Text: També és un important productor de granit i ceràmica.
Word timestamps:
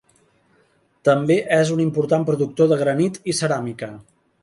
També 1.09 1.37
és 1.59 1.71
un 1.77 1.85
important 1.85 2.27
productor 2.33 2.73
de 2.75 2.83
granit 2.83 3.25
i 3.33 3.41
ceràmica. 3.45 3.97